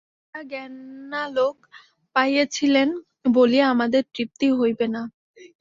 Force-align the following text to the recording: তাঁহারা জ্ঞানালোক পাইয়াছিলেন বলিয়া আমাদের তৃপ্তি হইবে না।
তাঁহারা 0.33 0.41
জ্ঞানালোক 0.51 1.55
পাইয়াছিলেন 2.15 2.89
বলিয়া 3.35 3.65
আমাদের 3.73 4.03
তৃপ্তি 4.15 4.47
হইবে 4.59 4.85
না। 4.95 5.01